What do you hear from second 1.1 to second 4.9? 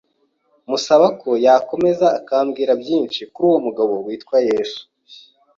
ko yakomeza akambwira byinshi kuri uwo mugabo witwa Yesu.